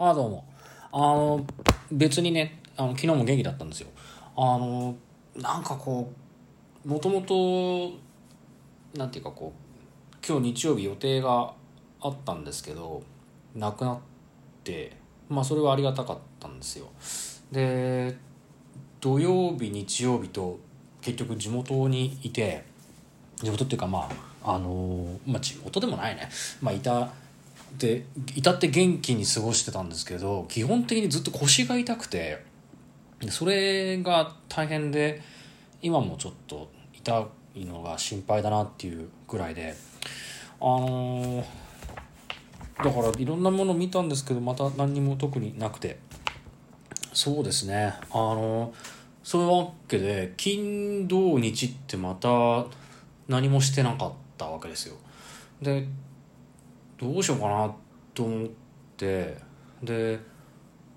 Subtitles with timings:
[0.00, 0.44] あどうも。
[0.92, 1.44] あの
[1.90, 3.88] 別にねあの昨日も元気だったんですよ。
[4.36, 4.94] あの
[5.36, 6.12] なんかこ
[6.84, 7.98] うもともと
[8.96, 11.52] なんていうかこう今日日曜日予定が
[12.00, 13.02] あったんですけど
[13.56, 13.98] なくなっ
[14.62, 14.96] て
[15.28, 16.86] まあそれはありがたかったんですよ。
[17.50, 18.16] で
[19.00, 20.60] 土曜日日曜日と
[21.00, 22.64] 結局地元にいて
[23.42, 24.08] 地元っていうかま
[24.44, 26.28] ああのまあ地元でもないね。
[26.62, 27.10] まあいた
[27.76, 32.42] でいたって元気に過ごしてたんですけど基本的にずっと腰が痛くて
[33.28, 35.22] それが大変で
[35.82, 39.74] 今もちょっと痛いのが心配だなっていうぐらいで
[40.60, 41.44] あの
[42.82, 45.98] だからいろんなもの見たんですけどまた何にも特になくて。
[47.18, 47.94] そうですね。
[48.12, 48.72] あの
[49.24, 52.64] そういうわけで金土日ってまた
[53.26, 54.94] 何もしてなかったわけですよ。
[55.60, 55.88] で
[56.98, 57.74] どうしようかな
[58.14, 58.48] と思っ
[58.96, 59.36] て。
[59.82, 60.18] で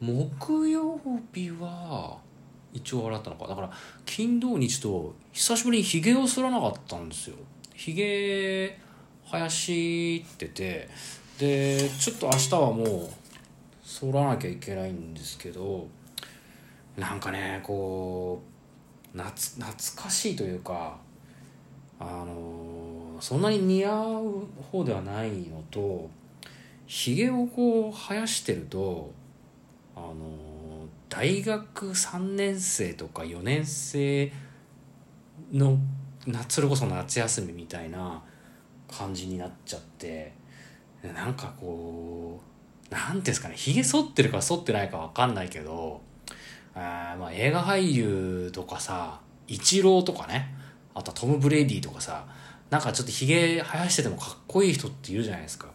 [0.00, 1.00] 木曜
[1.32, 2.16] 日は
[2.72, 3.70] 一応洗ったのかだから
[4.06, 7.36] 金土日と久しぶりにひげを剃らなかったんですよ。
[7.74, 8.78] ひげ
[9.30, 10.88] 生やしてて。
[11.38, 13.10] でちょっと明日はもう
[13.82, 15.86] 剃らなきゃいけないんですけど。
[16.98, 18.42] なんかねこ
[19.14, 20.98] う懐懐かしいというか
[22.00, 22.87] あの
[23.20, 26.08] そんなに似合う方ではないのと
[26.86, 29.12] ひげをこう生やしてると
[29.94, 30.14] あの
[31.08, 34.32] 大学3年生とか4年生
[35.52, 35.78] の
[36.26, 38.22] 夏それこそ夏休みみたいな
[38.90, 40.32] 感じになっちゃって
[41.02, 42.40] なんかこ
[42.90, 46.00] うなんていうんですかねひげ剃ってるか剃ってないか分かんないけど
[46.74, 50.54] あまあ映画俳優とかさイチローとかね
[50.94, 52.26] あとはトム・ブレイディとかさ
[52.70, 55.68] なんかちょっとひげ生やしててもかっこいい人っているじゃないですか。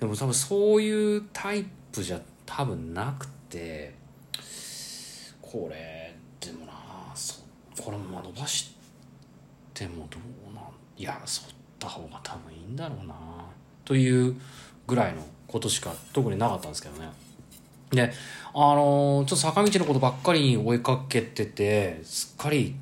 [0.00, 3.94] でも多分そういうタイプじゃ多分なくて
[5.40, 6.72] これでもな
[7.14, 7.40] そ
[7.80, 8.74] これも伸ばし
[9.72, 10.18] てもど
[10.50, 10.64] うなん
[10.96, 11.44] いや剃っ
[11.78, 13.14] た方が多分いいんだろうな
[13.84, 14.34] という
[14.86, 17.08] ぐらいのことしか特になかったんですけどね。
[17.90, 18.10] で
[18.54, 22.74] あのー、ちょっと坂道のことばっかりに追いかけててすっかり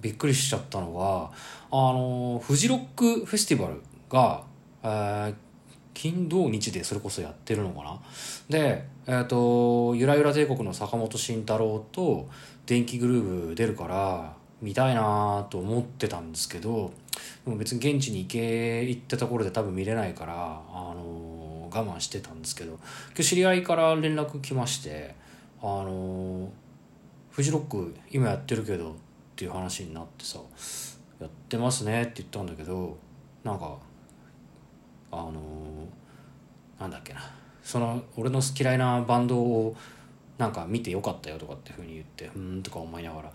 [0.00, 1.30] びっくりしちゃったのが
[1.70, 4.42] あの、フジロックフェスティバルが、
[4.82, 5.34] えー、
[5.94, 8.00] 金土日でそれこそやってるのかな。
[8.48, 12.28] で、えっ、ー、と、ゆらゆら帝国の坂本慎太郎と
[12.66, 16.92] 電気グルーヴ出るから見たいなと思ってたんですけど、
[17.44, 22.80] でも別に現地に行け、行ったところで多分見れないから、あの我慢してたんですけど、今
[23.16, 25.14] 日知り合いから連絡来まして、
[25.60, 26.50] あの
[27.30, 28.94] フジロック今やってるけどっ
[29.36, 30.38] ていう話になってさ、
[31.20, 32.96] やってますねって言ったんだけど、
[33.44, 33.76] なんか、
[35.10, 37.20] あのー、なんだっけな。
[37.68, 39.76] その俺の嫌いなバンドを
[40.38, 43.32] なんか見てよかったよとかってふうに言ってうんとか思いながら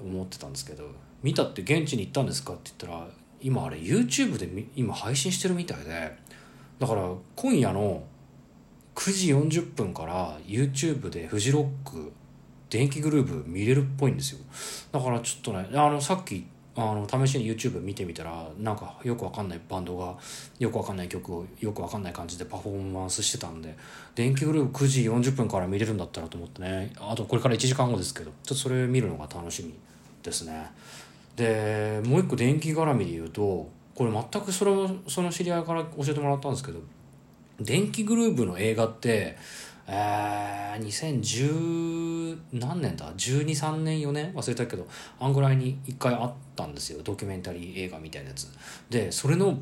[0.00, 0.90] 思ってたんですけど
[1.22, 3.06] 見たって現地に行ったんですかって言ったら
[3.42, 6.16] 今あれ YouTube で今配信してるみたいで
[6.78, 8.04] だから今夜の
[8.94, 12.10] 9時40分から YouTube でフジロック
[12.70, 14.38] 電気グルーヴ見れるっぽいんですよ。
[14.92, 16.46] だからちょっとねあのさっき
[16.80, 20.16] あの試しに YouTube 見てみたらなんかよくわかんないバンドが
[20.60, 23.76] よくわかんない曲をよくわかんない感じでパフォーマンスしてたんで
[24.14, 26.92] 電気グループ9時40分から見れるんだったらと思ってね。
[27.00, 29.74] あとこれから1時間後ですけどちょっとそれ見るのが楽しみ
[30.22, 30.70] ですね。
[31.34, 34.72] でもう一個電気絡みで言うとこれ全くそれ
[35.08, 36.78] その知り合いから教えてもらったんですけど
[37.60, 39.36] 電気グループの映画って
[39.90, 44.32] えー、2010何年だ？123年4年？
[44.34, 44.86] 忘れたけど
[45.18, 47.00] あんぐらいに1回あったんですよ。
[47.02, 48.48] ドキュメンタリー映画みたいなやつ。
[48.90, 49.58] でそれの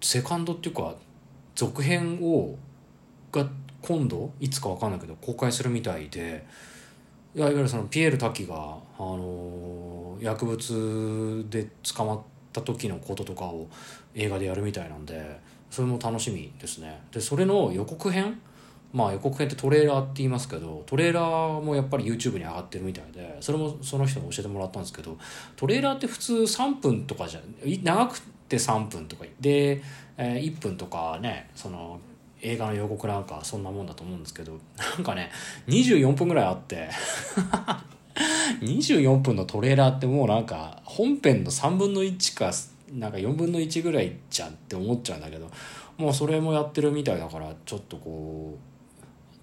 [0.00, 0.94] セカンドっていうか
[1.54, 2.56] 続編を
[3.32, 3.46] が
[3.82, 6.44] 今度いつか分かんないけど公開するみたいで
[7.34, 12.20] いわゆるそのピエール滝が、あのー、薬物で捕まっ
[12.52, 13.68] た時のこととかを
[14.14, 15.38] 映画でやるみたいなんで
[15.70, 17.02] それも楽しみですね。
[17.12, 18.40] でそれの予告編
[18.96, 25.18] まあ予告編ってトレーラーって言いますけどトレーラーもやっぱり YouTube に上がってるみたいでそれもその人に教えてもらったんですけど
[25.54, 27.40] トレーラーって普通3分とかじゃ
[27.82, 29.82] 長くて3分とかで、
[30.16, 32.00] えー、1分とかねその
[32.40, 34.58] 映画の予告なんかそんなもんだと思うんですけど
[34.96, 35.30] なんかね
[35.68, 36.88] 24分ぐらいあって
[38.64, 42.50] 24分のトレーラーってもうなんか本編の3分の1か
[42.94, 45.50] なんか4分の1ぐらいじゃんって思っちゃうんだけど
[45.98, 48.75] もうそれもやってるみたいだからちょっとこう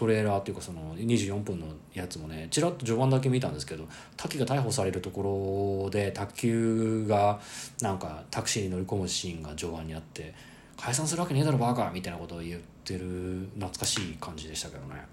[0.00, 3.86] トレーラーっていうかその24分のやつもねちらっと序盤だけ見たんですけど
[4.16, 7.38] 滝が逮捕されるところで卓球が
[7.82, 10.32] なんかタクシーに乗り込むシーンが序盤にあって
[10.78, 15.04] 解散するわけねえだろバカみたいなことを言ってる懐かしい感じでしたけどね。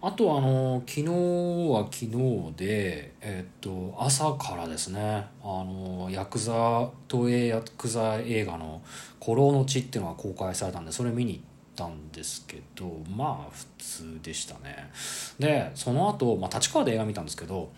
[0.00, 8.80] あとあの昨日は昨日で、えっと朝からですねあのヤクザ東映ヤクザ映画の
[9.22, 11.42] 「古老の地」っていうのが公開されたんでそれ見に行っ
[11.78, 14.90] たんですけどまあ普通でしたね。
[15.38, 17.70] でその後、まあ立川で映画見たんですけど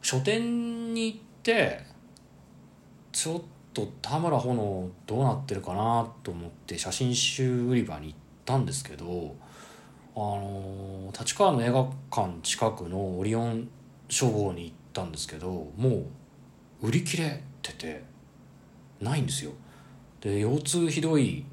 [0.00, 1.84] 書店に行って
[3.12, 3.42] ちょっ
[3.74, 9.36] と田村炎どうなってるかなと思って写真集売り場に行ったんですけど
[10.16, 13.68] あの立川の映画館近くのオリオン
[14.08, 16.04] 書房に行ったんですけども
[16.82, 18.04] う売り切れてて
[19.00, 19.52] ないんですよ。
[20.20, 21.44] で腰痛ひどい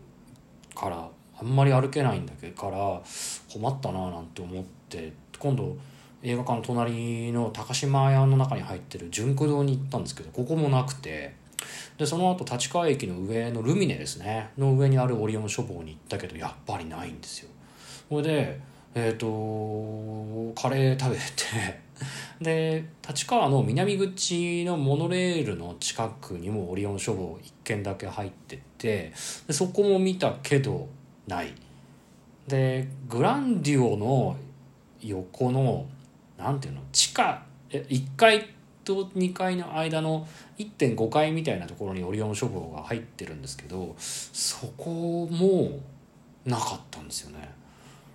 [0.73, 1.09] から
[1.41, 3.01] あんまり歩けないんだけどから
[3.51, 5.75] 困ったななんて思って今度
[6.23, 11.33] 映画館の隣の高島屋の中に入ってる純駆堂に行ったんですけどここもなくて
[11.97, 14.49] でその後立川駅の上のルミネですね。
[14.57, 17.49] の上にあるオリオン書房に行ったけどやっぱりないんですよ。
[18.09, 18.59] それで
[18.93, 19.25] えっ、と
[20.59, 21.79] カレー食べて
[22.41, 29.13] で立川の南口のモノレールの近くにもオリオン書房1軒だけ入ってて
[29.47, 30.87] でそこも見たけど
[31.27, 31.53] ない。
[32.47, 34.37] でグランデュオの
[35.01, 35.87] 横の
[36.37, 36.81] なんていうの？
[36.91, 38.49] 地下え1階
[38.83, 40.27] と2階の間の
[40.57, 45.79] 1.5階みたいなところにオリオン書房が入ってるんですけどそこも
[46.45, 47.39] なかったんですよね。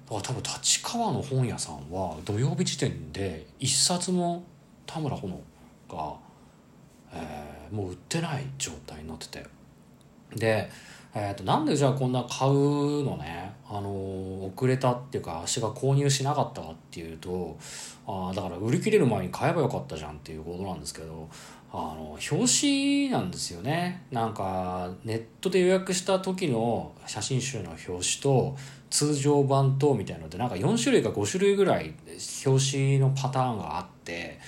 [0.07, 4.45] だから多分立川の本屋さんは土曜日時点で一冊も
[4.87, 5.41] 田村炎
[5.89, 6.15] が、
[7.13, 9.45] えーもう売ってない状態になってて。
[10.37, 10.71] で、
[11.19, 12.53] えー、となんでじゃあこんな買う
[13.03, 13.89] のね、あの
[14.55, 17.57] 遅れたっていうか足が購入しなかったかっていうと
[18.07, 21.27] あだから売り切れる前に買えばよかったじゃんっていうことなんですけど
[21.73, 24.05] あの表紙なんですよね。
[24.11, 28.55] なんかネットで予約した時の写真集の表紙と
[28.91, 31.95] 通常版とみたいなのでなんか4種類か5種類ぐらい
[32.45, 34.39] 表紙のパターンがあって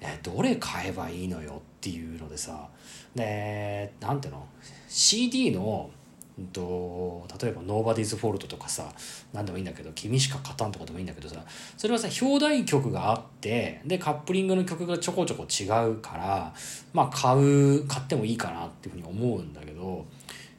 [0.00, 2.66] えどれ買えばいいのよっていうのでさ
[3.16, 4.46] でなんていうの
[4.88, 5.90] ？CD の
[6.38, 8.92] うんと例えば「Nobody's Fault」とかさ
[9.32, 11.42] 何でもいいんだけど「君しか勝たん」とかでもいいんだけどさ
[11.78, 16.54] それはさ表題曲があってでカップリングの曲がちょこちょこ違うから
[16.92, 20.04] まあ買う買ってもいいかなっていうふうに思うんだけど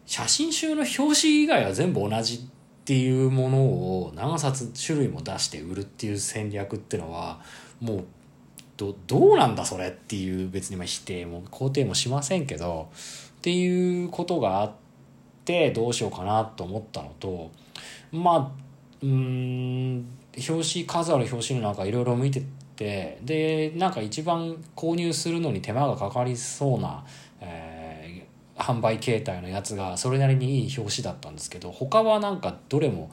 [0.08, 2.40] 写真集の表紙以外は全部同じっ
[2.86, 7.42] ていうものを何冊種類も出して売るっていう戦略ってのは
[7.82, 8.06] もう
[8.78, 12.90] どどうなんだそれっていう別にまあ否定も肯定もしませんけど
[13.38, 14.72] っていうことがあっ
[15.46, 17.52] てどうしようかなと思ったのと
[18.12, 18.52] まあ
[19.02, 22.44] うん表紙数ある表紙の中いろいろ見て
[22.76, 27.04] てでなんか一番購入するのに手間がかかりそうな、
[27.42, 27.88] えー
[28.58, 33.12] 販売形態のやつがそれなりにいい表紙だったんですけど他はなんかどれも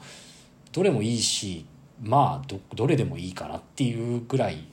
[0.71, 1.65] どれもいいし
[2.01, 4.65] まあどどれでもいいかなっていうぐらい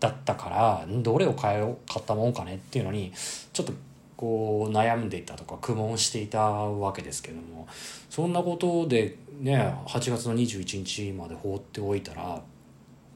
[0.00, 3.12] だったからどれを買え買ったもんかねっていうのに
[3.52, 3.72] ちょっと
[4.16, 7.66] こう悩んでいたとか苦悶していたわけですけども
[8.10, 12.40] そんなことでね8月の21日まで放っておいたら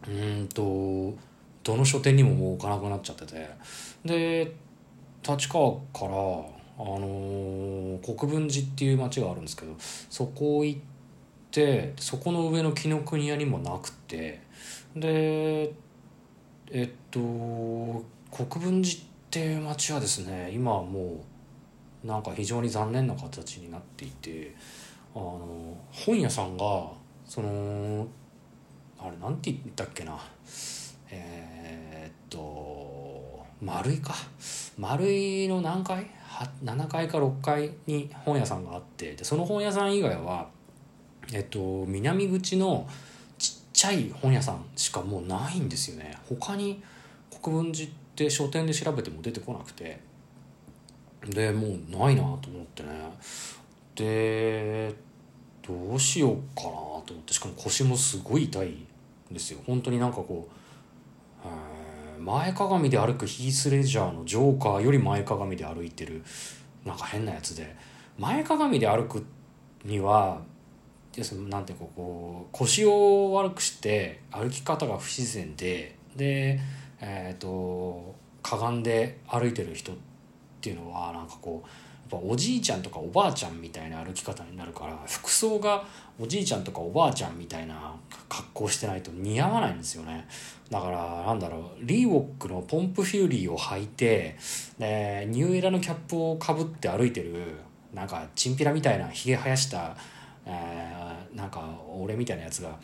[0.09, 1.15] うんと
[1.65, 3.49] どの書店にももう置かなくなっちゃってて。
[4.05, 4.53] で
[5.29, 6.13] 立川から
[6.79, 10.81] あのー国分寺っていう町があるんですけどそこ行っ
[11.51, 14.41] てそこの上の紀ノ国屋にもなくて
[14.95, 15.73] で
[16.71, 17.21] えっと
[18.31, 18.99] 国分寺っ
[19.31, 21.25] て町はですね今はも
[22.05, 24.55] うなんか非常に残念な形になっていて
[25.15, 26.89] あの本屋さんが
[27.25, 28.07] その
[28.99, 30.19] あれなんて言ったっけな
[31.11, 34.15] えーっと丸いか。
[34.79, 36.07] 丸いの何階
[36.65, 40.49] ？7階か6階に本屋さんがあってでその本屋さん以外は
[41.33, 42.87] えっと南口の
[43.79, 46.19] ちゃい本屋さんしかもうないんですよね。
[46.29, 46.83] 他に
[47.41, 50.01] 国分寺って書店で調べても出てこなくて。
[51.25, 52.89] でもうないなと思ってね。
[53.95, 54.93] で
[55.65, 57.33] どうしようかなと思って。
[57.33, 58.87] しかも腰もすごい痛いん
[59.31, 59.61] ですよ。
[59.65, 60.49] 本当になんかこ
[62.19, 66.25] う前かがみで歩くヒース・レジャーのジョーカーより前かがみで歩いてる。
[66.85, 67.77] なんか変なやつで。
[68.19, 69.25] 前かがみで歩く
[69.85, 70.43] には
[71.17, 76.61] 要すなんていうかこう腰を悪くして歩き方が不自然でで
[77.01, 79.95] えっ、とかがんで歩いてる人っ
[80.61, 81.69] ていうのはなんかこう
[82.13, 85.85] やっぱおじいちゃんとかおばあちゃんみたいな歩き方になるから服装が
[86.19, 87.95] おじいちゃんとかおばあちゃんみたいな
[88.29, 90.27] 格好してないと似合わないんですよね。
[90.71, 94.37] だからなんだろうリーウォックのポンプフューリーを履いて
[94.79, 97.59] でニューエラのキャップをかぶって歩いてる
[97.95, 99.97] なんかチンピラみたいなひげ生やした、
[100.49, 101.63] えーなんか
[101.97, 102.77] 俺みたいなやつが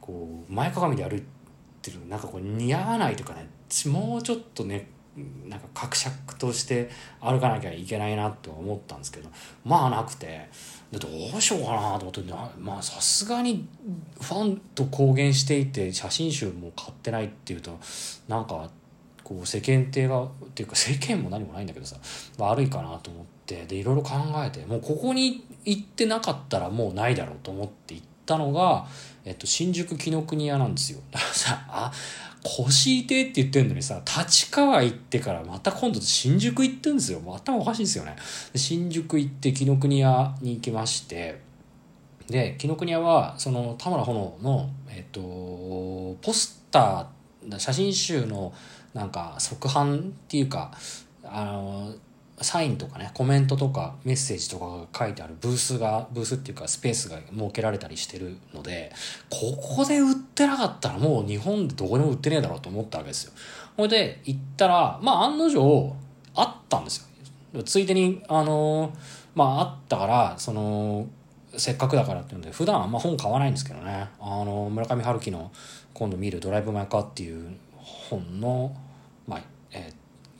[0.00, 1.22] こう前かがみで歩い
[1.82, 3.48] てるなんかこう似合わないとかね
[3.86, 4.88] もうちょっとね
[5.46, 9.28] なんか格尺として歩かなきゃいけないなと思ったんですけど
[9.64, 10.48] まあなくて
[10.90, 12.22] でどうしようかなと思って
[12.58, 13.68] まあさすがに
[14.20, 17.78] ファンと公言していて写真集も買ってないっていうと
[18.28, 18.70] なんか
[19.22, 21.96] こう世間体がっていうか世間も何もないんだけどさ
[22.38, 24.12] 悪いかなと思ってでいろいろ考
[24.44, 28.86] えてもうここに行ってなかったらもうないだろうと思って行ったのが、
[29.24, 31.00] えっと、新宿紀ノ国屋なんですよ。
[31.10, 31.92] だからさあ
[32.42, 37.20] 腰痛って言ってんのにさ、立川行ってからまた今度新宿行ってんですよ。
[37.20, 38.16] もう頭おかしいですよね。
[38.54, 41.40] 新宿行って紀ノ国屋に行きまして、
[42.28, 45.20] で、紀ノ国屋は、その田村炎の、えっと、
[46.22, 48.54] ポスター、写真集の
[48.94, 50.72] なんか側版っていうか、
[51.24, 51.92] あの、
[52.42, 58.92] サインとかねコメントとかメッセージとかが書いてあるブースがブースっていうかスペースが設けられたりしてるので
[59.28, 63.32] ここで売ってなかったらもう日本でどこでも売ってねえだろうと思ったわけですよ。
[63.76, 65.96] ほいで行ったらまあ案の定
[66.34, 67.08] あったんです
[67.52, 67.62] よ。
[67.62, 68.92] ついでにあの
[69.34, 71.08] まああったからその
[71.56, 74.08] せっかくだからっていうので普段あんま本買わないんですけどね。
[74.20, 75.50] あの村上春樹の
[75.92, 78.74] 今度見る「ドライブ・マイ・カー」っていう本の、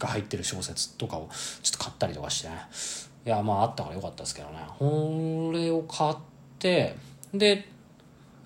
[0.01, 1.29] が入ってる小説とかを
[1.63, 2.55] ちょっと買ったりとかしてね。
[3.25, 4.57] いやまああったからよかったですけどね。
[4.79, 6.15] これを買っ
[6.59, 6.97] て
[7.33, 7.69] で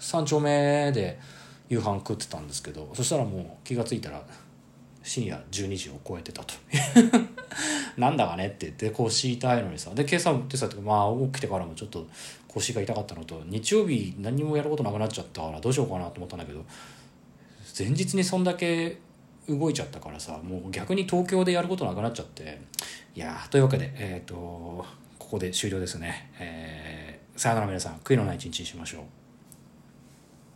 [0.01, 1.19] 3丁目で
[1.69, 4.23] 夕飯食ってたんですけどそしたらもう気が付いたら
[5.03, 6.55] 深夜12時を超えてたと。
[7.97, 9.91] なんだかねって言って腰痛いのにさ。
[9.95, 12.07] で今朝ってさまあ起きてからもちょっと
[12.49, 16.65] 腰が痛かったのと日曜日何もやることなくなっちゃったからどうしようかなと思ったんだけど
[17.77, 18.99] 前日にそんだけ
[19.49, 22.61] 動いちゃったからさもう逆に東京でやることなくなっちゃって。
[23.15, 24.35] いやというわけでえっ、ー、と
[25.19, 29.24] ここで終了ですね、えー、さよなら皆さん悔いのない一日にしましょう。